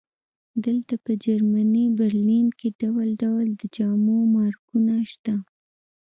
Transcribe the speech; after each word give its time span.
دلته 0.65 0.93
په 1.03 1.11
جرمني 1.23 1.85
برلین 1.99 2.47
کې 2.59 2.67
ډول 2.81 3.09
ډول 3.23 3.47
د 3.59 3.61
جامو 3.75 4.17
مارکونه 4.35 4.95
شته 5.11 5.33